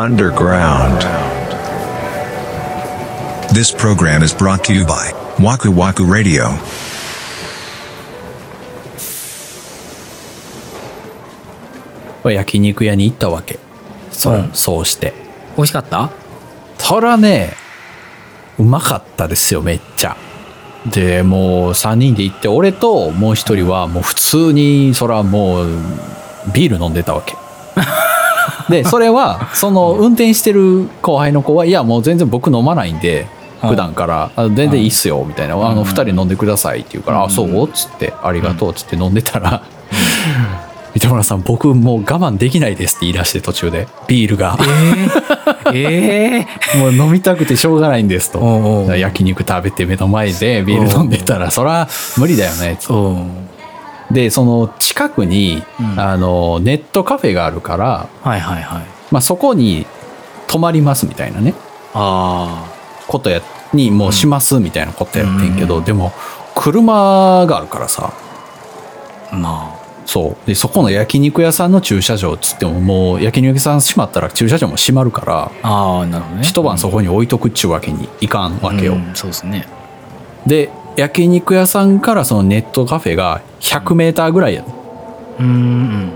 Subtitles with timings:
[0.00, 1.02] underground.
[3.54, 6.48] This program is brought to you by Waku Waku Radio.
[12.24, 13.58] 焼肉屋に行ったわけ。
[14.10, 14.50] そう,、うん。
[14.54, 15.12] そうして。
[15.56, 16.10] 美味しかった？
[16.78, 17.52] そらね
[18.58, 20.16] うまかったですよめっちゃ。
[20.86, 25.66] でもう3人で行って俺ともう一人はもう普通にそらもう
[26.54, 27.36] ビール飲んでたわけ
[28.70, 33.26] でそれはその運転してる後輩の子はいやもう全然僕飲まないんで
[33.62, 33.68] うん。
[33.70, 34.30] 普段から。
[34.36, 35.54] あ全然いいっすよみたいな。
[35.54, 35.88] あのうん。
[35.88, 39.62] 2人飲んでくださいって言うから「あそう?」っつって「ありがとう」っつって飲んでたら
[40.94, 43.86] 三田村さん僕もう我慢できないですって言い出して途中で。
[44.08, 44.58] ビールが。
[45.72, 48.40] ええ もう飲みたくてしょうがないんですと。
[48.96, 53.30] 焼肉食べて目の前でビール飲んでたらそら無理だよねうん
[54.10, 56.00] でその近くに、うん。
[56.00, 58.86] あのネットカフェがあるから、はいはいはい。
[59.10, 59.86] まあ、そこに
[60.46, 61.54] 泊まりますみたいなね。
[61.94, 62.64] あ
[63.06, 63.40] ことや
[63.72, 65.84] にもうしますみたいなことやってんけど、うん。
[65.84, 66.12] でも
[66.54, 68.12] 車があるからさ。
[69.30, 69.36] あ。
[69.36, 69.76] ま
[70.06, 70.46] そう。
[70.46, 76.42] でそこの焼肉屋さんの駐車場っつってももう焼肉屋さん閉まったら駐車場も閉まるからあああなるほどね。
[76.42, 79.68] 一晩そこに置いとくっちゅうわけにいかんわけよ、うんそうですね。
[80.46, 84.64] で焼肉屋さんからそのネットカフェが 100m ぐらいや。
[85.38, 85.46] うん。
[85.46, 86.12] うん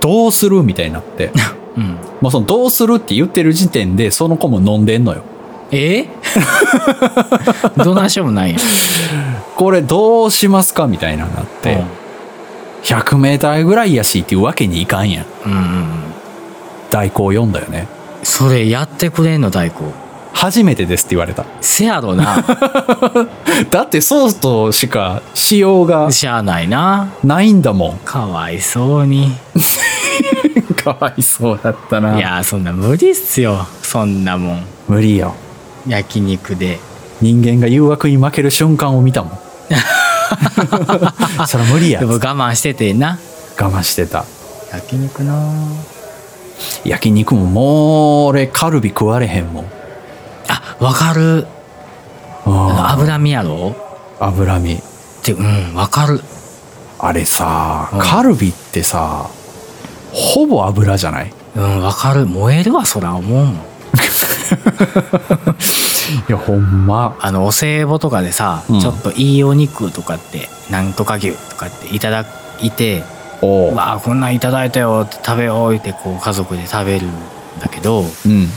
[0.00, 1.32] どうするみたいになって。
[1.76, 1.96] うん。
[2.20, 5.22] もうそのどうするって言ってる時点でその子も飲んでんのよ。
[5.72, 6.06] え？
[7.82, 8.60] どないしようもないやん。
[9.56, 11.82] これどうしますかみたいなのになって、
[12.84, 15.24] 100m ぐらいやしっていうわけにいかんやん。
[15.44, 15.86] うんうんうん。
[16.90, 17.88] 代行読んだよね。
[18.22, 19.92] それやってくれんの大工
[20.36, 21.46] 初めてですって言われた。
[21.62, 22.44] せやろな。
[23.70, 27.08] だってソースとしかしようがしゃあないな。
[27.24, 27.98] ないんだもん。
[28.04, 29.32] かわいそうに。
[30.76, 32.18] かわいそうだったな。
[32.18, 33.66] いやそんな無理っすよ。
[33.80, 34.62] そんなもん。
[34.88, 35.34] 無理よ。
[35.86, 36.80] 焼肉で。
[37.22, 39.38] 人間が誘惑に負ける瞬間を見たもん。
[41.48, 42.00] それ無理や。
[42.00, 43.18] でも我慢しててな。
[43.58, 44.26] 我慢してた。
[44.70, 45.34] 焼肉な
[46.84, 49.75] 焼肉ももう俺カルビ食われへんもん
[50.48, 51.46] あわかる。
[52.44, 53.74] 脂身やろ？
[54.20, 54.80] 脂身っ
[55.22, 56.20] てうんわかる。
[56.98, 57.98] あれさ、うん。
[57.98, 59.28] カルビってさ
[60.12, 61.32] ほぼ油じゃない？
[61.56, 62.26] うんわかる。
[62.26, 63.54] 燃えるわそら思うもん。
[66.28, 67.16] いやほんま。
[67.20, 68.80] あのお歳暮とかでさ、うん。
[68.80, 72.24] ちょっといいお肉とかってなんとか牛とかっていただ
[72.62, 73.02] いて
[73.42, 77.10] おわあこんなんいただいたよって食べようってこう家族で食べるん
[77.60, 78.48] だけどうん。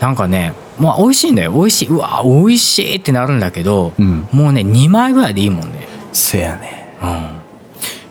[0.00, 1.52] なんかねまあ美味しいんだよ。
[1.52, 1.88] 美味しい。
[1.88, 4.28] うわ美味しいってなるんだけど、うん。
[4.32, 5.86] もうね2枚ぐらいでいいもんね。
[6.12, 6.96] せやね。
[7.02, 7.28] うん。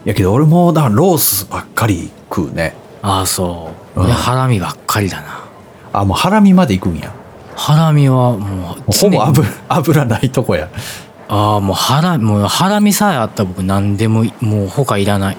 [0.06, 2.76] やけど俺もだからロースばっかり食うね。
[3.02, 4.06] ああそう、うん。
[4.06, 5.44] 俺ハラミばっかりだな。
[5.94, 7.14] あもうハラミまで行くんや。
[7.56, 10.70] ハラミはもうほぼ油 油ないとこや。
[11.30, 15.38] ああもうハラもうハラミさえあったら僕何でもいもう他いらない。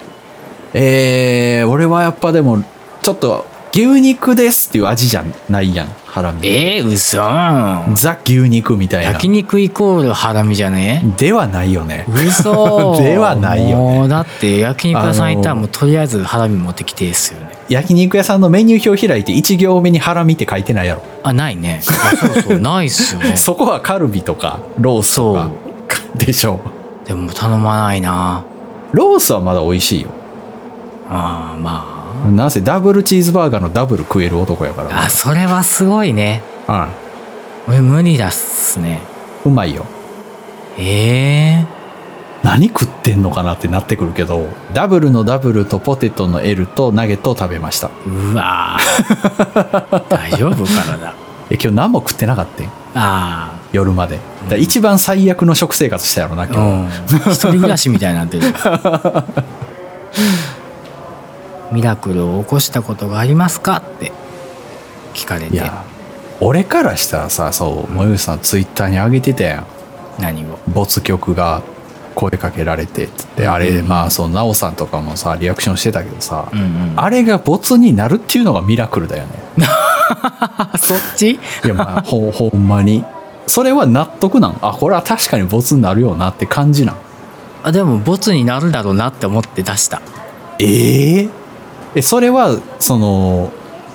[0.74, 2.62] えー、俺はやっぱでも
[3.02, 6.46] ちょっと牛肉ですっていう味じゃないやんハラミ。
[6.46, 7.16] えー、嘘。
[7.96, 9.10] ザ牛肉みたいな。
[9.10, 11.02] 焼肉イコールハラミじゃね？
[11.16, 12.06] ではないよね。
[12.08, 12.94] 嘘。
[13.02, 13.74] ではないよね。
[13.74, 17.48] もうだって焼肉屋さん行ったらもうとりあえずハラミ持ってきてですよね。
[17.68, 21.02] 焼肉屋さんのメニュー表開いて1行目にハラミって書いてないやろ。
[21.24, 21.80] あないね。
[21.84, 23.32] あそうそうないっすよね。
[23.36, 25.50] そこはカルビとかロースとか
[26.14, 26.60] でしょ。
[27.06, 28.44] でも頼まないな。
[28.92, 30.10] ロースはまだ美味しいよ。
[31.10, 32.03] あーま
[32.34, 34.90] なんせダブルチーズバーガーのダブル食える男やから。
[34.96, 36.42] ああそれはすごいね。
[36.68, 36.88] うん。
[37.68, 39.00] 俺無理だっすね。
[39.44, 39.84] うまいよ。
[40.78, 41.66] ええ
[42.42, 47.90] 何食ってんのかなってなってくるけどダブルのダブルとポテトの L とナゲットを食べました。
[48.06, 50.04] うわー。
[50.10, 51.14] 大丈夫かな
[51.50, 52.68] え今日何も食ってなかったん？
[52.96, 54.18] あ夜まで。
[54.58, 56.88] 一番最悪の食生活したやろなあう今ん。
[57.32, 58.42] 一人暮らしみたいになってる
[61.74, 64.12] ミラクルを起こしたことがありますかって
[65.12, 65.48] 聞かれて。
[65.48, 65.84] 日いや
[66.40, 69.66] 俺からしたらさそうもゆさんツイッターに上げてたやん。
[70.20, 70.58] 何を？
[70.68, 71.62] 没曲が
[72.14, 73.88] 声かけられてっつってあれうん。
[73.88, 76.92] まあそう奈緒さんとかもさリアクションしてたけどさ、うんうん。
[76.96, 79.30] あれが没になるっていうのがミラクルだよね。
[79.58, 81.32] あ そっち？
[81.32, 83.04] いやまあほほんまに。
[83.46, 84.58] それは納得なん？
[84.62, 86.96] あこれは確かに没になるよなって感じなん？
[87.62, 90.02] あでもボツになるだろうなって思って出した。
[90.58, 91.28] ええ
[91.94, 93.52] えそれはその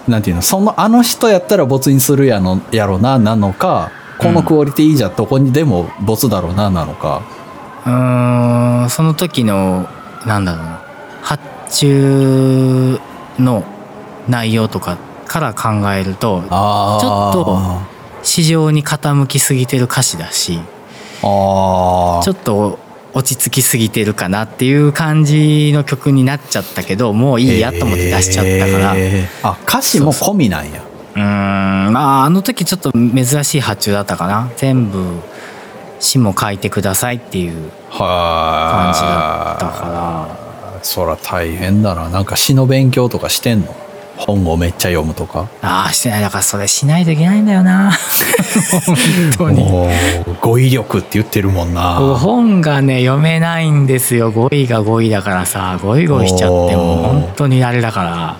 [0.07, 7.21] なんていうのそのあの人やったら没にするやのやろななのかこのクオリティじゃどこにでも没だろうななのか、
[7.85, 9.87] うーんその時の
[10.25, 10.83] なんだろうな
[11.21, 11.43] 発
[11.79, 12.99] 注
[13.39, 13.63] の
[14.27, 17.59] 内容とかから考えるとちょっと
[18.23, 20.59] 市場に傾きすぎてる歌詞だし
[21.21, 22.79] あちょっと
[23.13, 29.47] 落ち着きすぎてるかなっていう感じの曲になっちゃったけどもういいやと思って出しちゃったから、えー。
[29.47, 30.83] あ歌詞も込みなんや。
[31.15, 34.51] うーんまああの時ちょっと珍しい発注だったかな。
[34.57, 35.21] 全部
[35.99, 40.83] 詩も書いてくださいっていう感はじだったから。
[40.83, 42.09] そら大変だな。
[42.09, 43.75] なんか詩の勉強とかしてんの？
[44.19, 45.47] 本をめっちゃ読むとか？
[45.61, 46.21] ああしてない。
[46.21, 47.91] だからそれしないといけないんだよな。
[48.85, 48.97] 本
[49.37, 49.63] 当に。
[49.63, 49.89] も
[50.27, 51.95] う語彙力って言ってるもんな。
[51.95, 54.31] 本がね読めないんですよ。
[54.31, 55.79] 語彙が語彙だからさ。
[55.81, 58.35] ゴイゴイしちゃってもう本当にあれだから。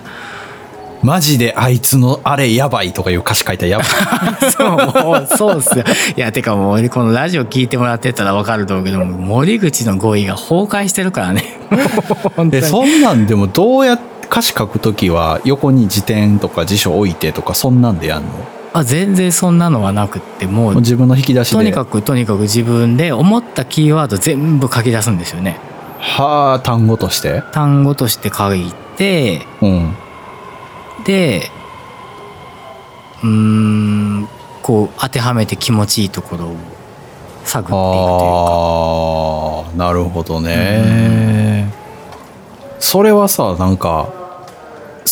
[1.02, 3.86] マジであいつのあれやばいとかいう歌詞書いたらやばい。
[4.52, 5.84] そうもうそうっすよ。
[6.14, 11.42] いやてかもうこのラジオ聞いてもらってたら分かると思うけども森口の語彙が崩壊してるからね。
[11.70, 18.28] 本当にでそんなんでもどうやって歌詞書くときは横に辞典とか辞書置いてとかそんなんでやんの？
[18.28, 21.56] もあ全然そんなのはなくってもうう自分の引き出しで？
[21.56, 25.58] とにかくとにかく自分で思ったキーワード全部書き出すんですよね。
[25.98, 27.42] はあ単語として？
[27.52, 29.96] 単語として書いてうん。
[31.04, 31.50] で
[33.24, 34.28] うーん
[34.62, 36.56] こう当てはめて気持ちいいところを
[37.44, 37.74] 探っていくというか。
[39.72, 41.72] ああなるほどね、
[42.78, 44.19] それはさなんか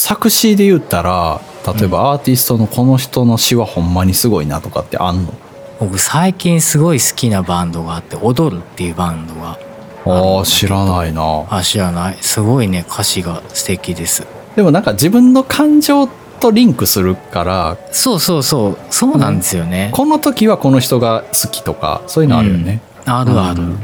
[0.09, 1.43] 作詞で言ったら
[1.79, 5.35] 例えばアーティストのこの人の詩はほんまにすごいなとかってあんの？
[5.81, 9.59] 僕最近すごい好きなバンドがあって「踊る」っていうバンドが。
[10.07, 11.45] ああ知らないな。
[11.51, 12.17] あ知らない。
[12.23, 14.27] すごいね歌詞が素敵です。
[14.57, 16.07] でもなんか自分の感情
[16.41, 18.79] とリンクするからそうそうそう。
[18.89, 23.79] そうなんですよね、この時はこの人が好きとかそういうのあるよね、あるある、うん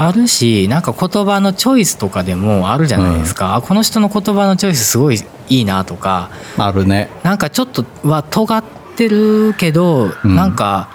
[0.00, 5.18] あるしなんか言葉のチョイスとかでもあるじゃないですか、あこの人の言葉のチョイスすごい
[5.48, 6.30] いいなとか。
[6.56, 7.10] あるね。
[7.24, 8.64] なんかちょっとは尖っ
[8.96, 10.36] てるけど、うん。
[10.36, 10.88] なんか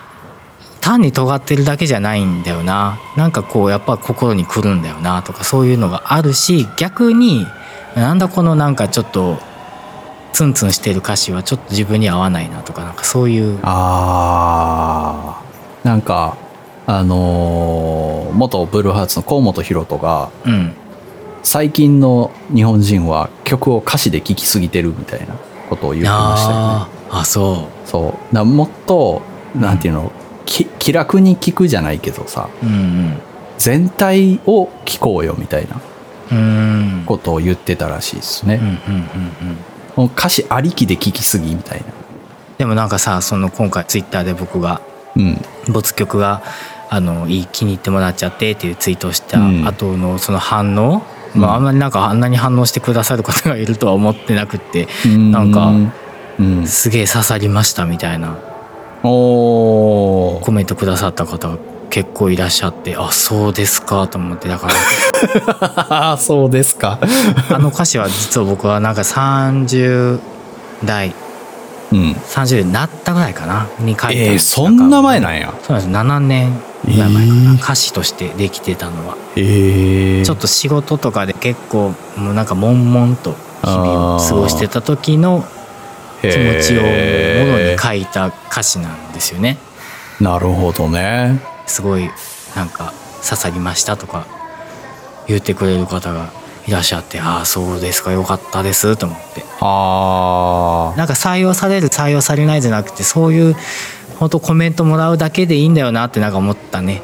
[0.79, 2.97] 単に尖ってるだけじゃないんだよな。
[3.17, 7.45] なんかこうやっぱ心に来るんだよなとかそういうのがあるし逆に
[7.95, 9.38] なんだこのなんかちょっと
[10.31, 13.59] ツンツンしてる歌詞はちょっと自分に合わないなとかなんかそういう。
[13.63, 15.88] あー。
[15.88, 16.38] なんか
[16.85, 20.74] あのー元ブルーハーツの河本大翔がうん。
[21.44, 25.35] 最近の日本人は曲を歌詞で聴きすぎてるみたいな
[25.69, 26.65] ことを言ってましたよね。
[26.65, 28.35] あーあそそう。
[28.35, 29.21] なもっと
[29.56, 30.12] なんていうの、
[30.45, 33.18] き気楽に聴くじゃないけどさううん。
[33.57, 35.79] 全体を聴こうよみたいな
[36.31, 36.38] うん。
[36.38, 36.41] う
[37.01, 38.59] んことを言ってたらしいですね、
[40.15, 41.86] 歌詞ありきで聴きすぎみたいな。
[42.57, 44.92] でもなんかさその今回ツイッターで僕がうん
[45.68, 46.42] 没曲が
[46.89, 49.68] あのいい気に入ってもらっちゃってっていうツイートをしたうん。
[49.68, 51.04] 後のその反応、
[51.36, 51.42] うん。
[51.42, 55.31] まあ、あんまりなんかあんなに反応してくださる方がいるとは思ってなくってうん。
[55.31, 55.71] なんか
[56.39, 56.68] うん。
[56.68, 58.38] すげえ刺さりましたみたいな
[59.01, 61.57] コメントくださった方が
[61.89, 64.68] 結構いらっしゃってあそうですかと思ってだか
[65.89, 66.18] ら。
[66.18, 67.00] そうですか。
[67.50, 70.19] あの歌詞は実は僕はなんか30
[70.86, 71.22] 代うん
[71.93, 75.53] 30代になったぐらいかなに書いたえー、そんな前なんや。
[75.61, 75.97] そうなんです。
[75.97, 77.63] 7年ぐらい前かな、えー。
[77.63, 79.17] 歌詞としてできてたのは。
[79.35, 83.31] ええちょっと仕事とかで結構もうなんか悶々と
[83.63, 85.43] 日々を過ごしてた時の
[86.21, 86.88] 気持ちをも
[87.57, 89.57] のに書いた歌詞なんですよね。
[90.19, 91.41] なるほどね。
[91.65, 92.09] すごい
[92.55, 94.27] なんか刺さりましたとか
[95.27, 96.31] 言ってくれる方が
[96.67, 99.43] いらっしゃってああそうですかよかったですと思って。
[99.60, 103.55] あなんか採用される採用されないじゃなくてそういう
[104.17, 107.01] 本当コメントもらうだけでいいんだよなってなんか思ったね。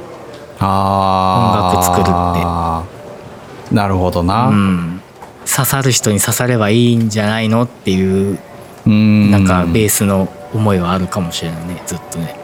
[0.60, 3.76] あ音楽作るって。
[3.76, 5.02] なるほどな、うん、
[5.46, 8.40] 刺さる人に刺さればいいんじゃないのっていう
[8.86, 9.32] うん。
[9.32, 12.39] なんかベースの思いはあるかもしれないねずっとね。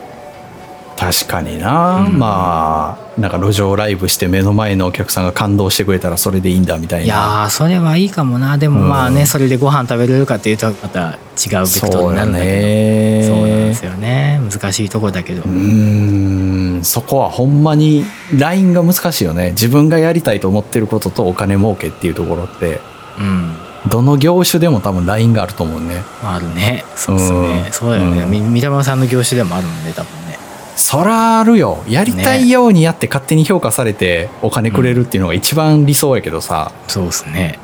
[0.97, 2.17] 確かにな、うん。
[2.17, 7.05] まあなんか路上ライブして目の前のお客さんが感動してくれたらそれでいいんだみたいな。
[7.05, 8.57] いやーそれはいいかもな。
[8.57, 9.27] でもまあね、うん。
[9.27, 13.35] それでご飯食べれるかっていうとまた違うベクトルになるんだけねど。
[13.35, 14.41] そうなんですよね。
[14.49, 16.83] 難しいところだけど、うーん。
[16.83, 18.05] そこはほんまに
[18.37, 19.51] ラインが難しいよね。
[19.51, 22.79] 自分がやりたいと思ってることとお金儲けっていうところって。
[23.19, 23.55] うん。
[23.89, 26.03] どの業種でも多分ラインがあると思うね。
[26.23, 26.83] あるね。
[26.95, 27.71] そうですね、うん。
[27.71, 28.31] そうだよね、うん。
[28.31, 30.34] み三玉さんの業種でもあるもんね多分ね
[30.75, 31.83] そらあるよ。
[31.87, 37.59] やりたいようにやって勝手に評価されてお金くれるっていうのが一番理想やけどさ、そうですね。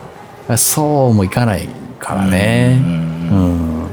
[0.58, 1.68] そうもいかない
[2.00, 2.80] からね。
[2.82, 3.22] うん。
[3.32, 3.36] う
[3.86, 3.90] ん、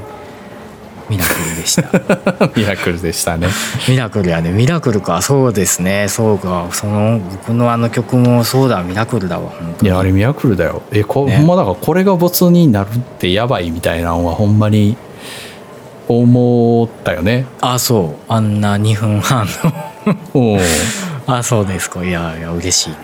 [1.09, 2.49] ミラクルでした。
[2.55, 3.47] ミラクルでしたね。
[3.87, 4.51] ミラクルやね。
[4.51, 5.21] ミラクルか。
[5.21, 6.07] そうですね。
[6.07, 6.67] そうか。
[6.71, 8.83] その僕のあの曲もそうだ。
[8.83, 10.81] ミラクルだわいやあれミラクルだよ。
[10.91, 11.37] えこ、ね。
[11.37, 14.97] ほんまだからこれが没になるってやばいみたいなのはほんまに
[16.09, 17.45] 思ったよね。
[17.61, 18.15] あそう。
[18.27, 19.47] あんな2分半
[20.03, 20.13] の。
[20.33, 20.57] う。
[20.57, 20.59] ん
[21.27, 22.03] あそうですか。
[22.03, 22.95] いやいや嬉しいな、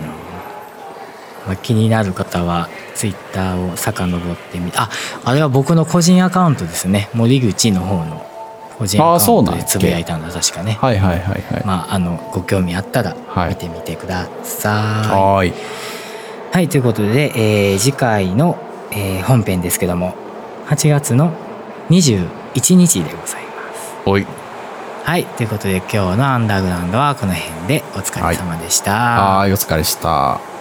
[1.46, 4.90] まあ、気になる方はツイッターを遡ってみあ
[5.24, 7.10] あれは僕の個人アカウントですね。
[7.14, 8.26] 森口の方の
[8.80, 10.80] 個人アカウントでつぶやいたんだ確かね。
[10.82, 13.50] はいはいはいはい、まああのご興味あったらはい。
[13.50, 15.08] 見てみてください。
[15.10, 15.54] はーい。
[16.52, 18.58] はい、ということで、えー次回の、
[18.92, 20.16] えー本編ですけども
[20.70, 21.34] 8月の
[22.56, 23.96] 21日でございます。
[24.06, 24.26] おい。
[25.04, 25.26] はい。
[25.26, 30.55] ということで今日のアンダーグラウンドはこの辺でお疲れ様でした、はーいお疲れでした